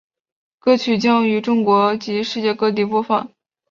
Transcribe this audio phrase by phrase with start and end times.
[0.57, 3.29] 歌曲将于中国及世界各地播放。